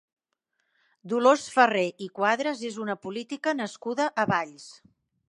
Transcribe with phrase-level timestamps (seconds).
[1.11, 4.65] Dolors Farré i Cuadras és una política nascuda a Valls.